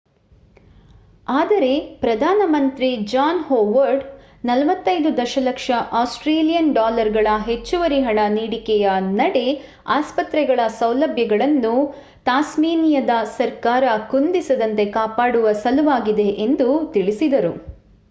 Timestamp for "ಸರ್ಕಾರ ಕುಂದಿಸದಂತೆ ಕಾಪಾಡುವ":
13.37-15.53